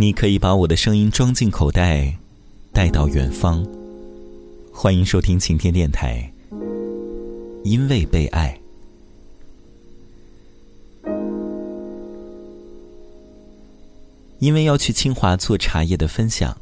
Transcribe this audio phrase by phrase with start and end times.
[0.00, 2.16] 你可以把我的声音装进口袋，
[2.72, 3.66] 带到远方。
[4.72, 6.32] 欢迎收听晴天电台。
[7.64, 8.56] 因为被爱，
[14.38, 16.56] 因为要去清华做茶叶的分享，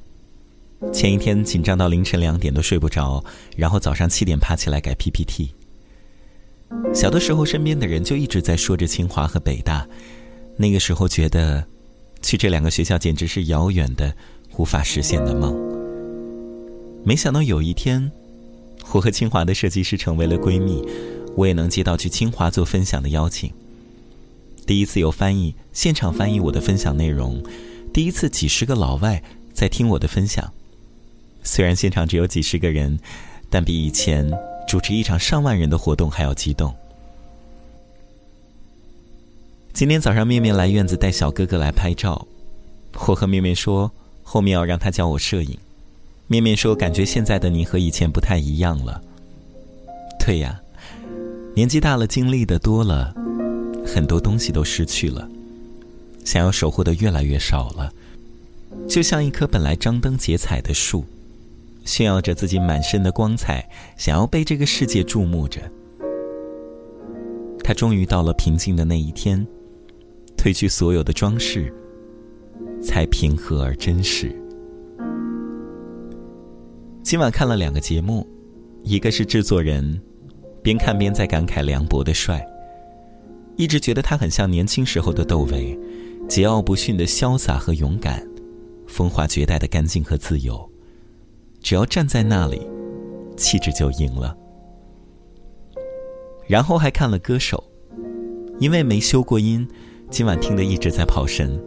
[0.90, 3.22] 前一天紧张到凌晨两点都睡不着，
[3.54, 5.50] 然后早上七点爬起来改 PPT。
[6.94, 9.86] 小的时候，身边的人就一直在说着清华和北大，
[10.56, 11.62] 那个时候觉得
[12.22, 14.14] 去这两个学校简直是遥远的、
[14.56, 15.54] 无法实现的梦。
[17.04, 18.10] 没想到有一天。
[18.92, 20.80] 我和清华的设计师成为了闺蜜，
[21.34, 23.52] 我也能接到去清华做分享的邀请。
[24.64, 27.42] 第一次有翻译现场翻译我的分享内容，
[27.92, 29.20] 第一次几十个老外
[29.52, 30.52] 在听我的分享。
[31.42, 32.96] 虽然现场只有几十个人，
[33.50, 34.32] 但比以前
[34.68, 36.72] 主持一场上万人的活动还要激动。
[39.76, 42.26] 今天早上面面来院子带小哥哥来拍照，
[43.06, 45.54] 我和面面说后面要让他教我摄影。
[46.28, 49.02] 面面说：“感觉现在的你和以前不太一样了。”
[50.18, 50.58] 对呀，
[51.54, 53.14] 年纪大了，经历的多了，
[53.84, 55.28] 很多东西都失去了，
[56.24, 57.92] 想要守护的越来越少了。
[58.88, 61.04] 就像一棵本来张灯结彩的树，
[61.84, 63.68] 炫耀着自己满身的光彩，
[63.98, 65.60] 想要被这个世界注目着。
[67.62, 69.46] 他终于到了平静的那一天，
[70.46, 71.74] 褪去所有的装饰，
[72.80, 74.32] 才平和而真实。
[77.02, 78.24] 今晚看了两个节目，
[78.84, 80.00] 一个是制作人，
[80.62, 82.46] 边看边在感慨梁博的帅，
[83.56, 85.76] 一直觉得他很像年轻时候的窦唯，
[86.28, 88.24] 桀骜不驯的潇洒和勇敢，
[88.86, 90.70] 风华绝代的干净和自由，
[91.60, 92.64] 只要站在那里，
[93.36, 94.36] 气质就赢了。
[96.46, 97.64] 然后还看了歌手，
[98.60, 99.66] 因为没修过音，
[100.16, 101.62] 今晚听得一直在跑神，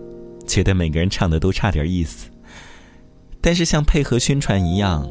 [0.47, 2.31] 觉得每个人唱的都差点意思，
[3.39, 5.07] 但是像配合宣传一样。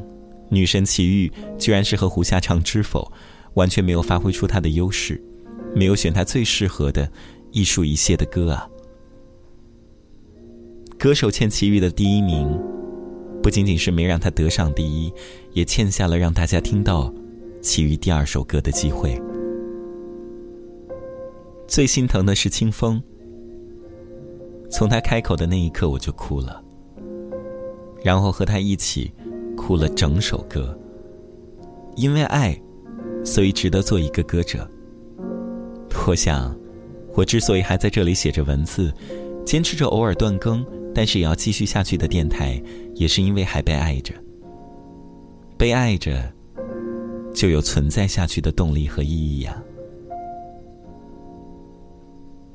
[0.50, 3.12] 女神齐豫居然是和胡夏唱《知否》，
[3.54, 5.22] 完全没有发挥出她的优势，
[5.72, 7.08] 没有选她最适合的
[7.52, 8.68] 艺术一些的歌啊！
[10.98, 12.60] 歌手欠齐豫的第一名，
[13.40, 15.12] 不仅仅是没让她得上第一，
[15.52, 17.14] 也欠下了让大家听到
[17.62, 19.16] 齐豫第二首歌的机会。
[21.68, 23.00] 最心疼的是清风，
[24.70, 26.62] 从他开口的那一刻我就哭了，
[28.02, 29.12] 然后和他一起。
[29.60, 30.78] 哭了整首歌，
[31.96, 32.56] 因为爱，
[33.24, 34.66] 所以值得做一个歌者。
[36.06, 36.56] 我想，
[37.14, 38.94] 我之所以还在这里写着文字，
[39.44, 40.64] 坚持着偶尔断更，
[40.94, 42.62] 但是也要继续下去的电台，
[42.94, 44.14] 也是因为还被爱着。
[45.58, 46.32] 被爱着，
[47.34, 49.60] 就有存在下去的动力和意义呀。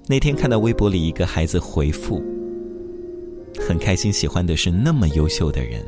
[0.05, 2.21] 那天看到微博里一个孩子回复，
[3.57, 5.81] 很开心，喜欢的是那么优秀的人。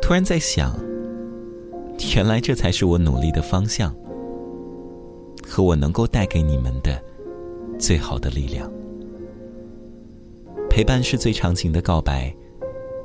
[0.00, 0.78] 突然在想，
[2.14, 3.92] 原来这才是我努力的方向，
[5.44, 7.02] 和我能够带给你们的
[7.80, 8.70] 最好的力量。
[10.70, 12.32] 陪伴是最长情的告白，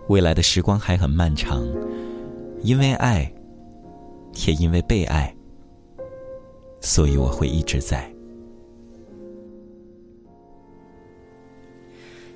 [0.07, 1.67] 未来的时光还很漫长，
[2.61, 3.33] 因为爱，
[4.45, 5.35] 也因为被爱，
[6.79, 8.07] 所以我会一直在。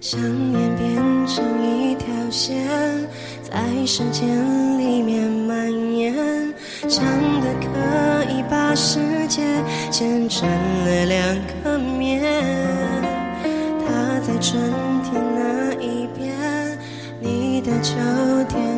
[0.03, 0.19] 想
[0.51, 2.67] 念变成一条线。
[3.41, 4.27] 在时间
[4.77, 6.13] 里面蔓延，
[6.89, 7.05] 长
[7.39, 8.99] 的可以把世
[9.29, 9.41] 界
[9.89, 12.21] 剪成了两个面。
[13.79, 14.61] 他在春
[15.03, 16.77] 天那一边，
[17.21, 17.93] 你的秋
[18.49, 18.72] 天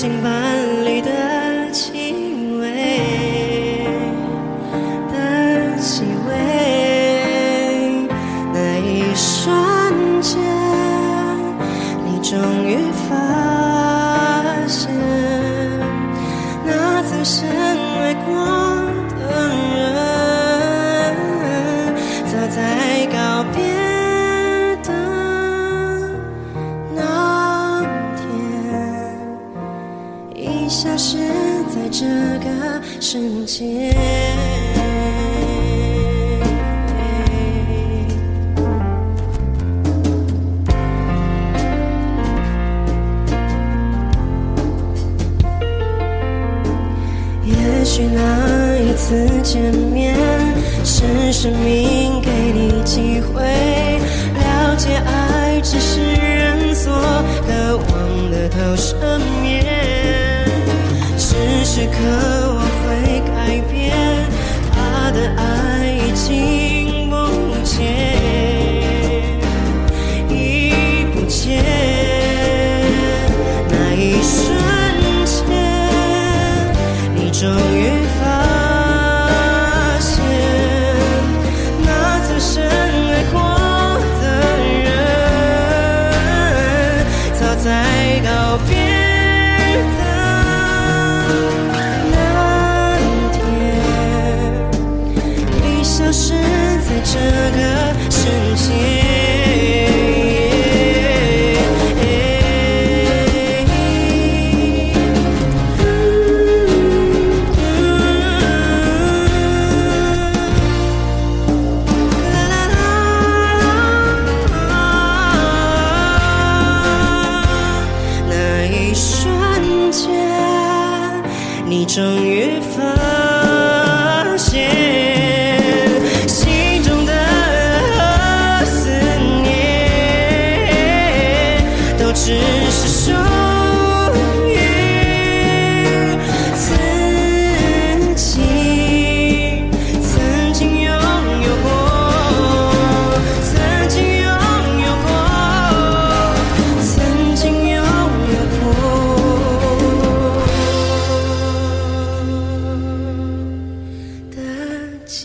[0.00, 0.22] 有新
[31.80, 32.04] 在这
[32.40, 33.64] 个世界。
[47.46, 50.14] 也许那一次见面，
[50.84, 53.42] 是生命给你机会
[54.34, 59.39] 了解爱，只是人所渴望的逃生。
[61.80, 62.88] 时刻我会
[63.32, 63.32] 改
[63.72, 63.96] 变，
[64.70, 64.76] 他
[65.12, 65.40] 的爱
[65.88, 67.14] 已经不
[67.64, 67.80] 见，
[70.28, 70.36] 已
[71.14, 71.64] 不见。
[73.70, 74.52] 那一瞬
[75.24, 75.40] 间，
[77.14, 78.22] 你终于发
[80.00, 80.20] 现，
[81.82, 81.88] 那
[82.26, 83.40] 曾深爱过
[84.20, 84.22] 的
[84.84, 84.92] 人，
[87.40, 88.28] 早在告
[88.68, 88.99] 别。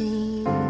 [0.05, 0.64] 음